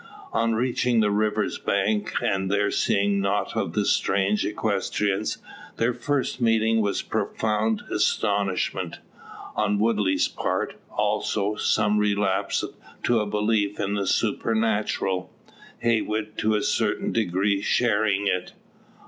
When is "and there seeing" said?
2.23-3.19